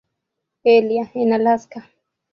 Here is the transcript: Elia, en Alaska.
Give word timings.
Elia, 0.63 1.11
en 1.13 1.31
Alaska. 1.31 1.87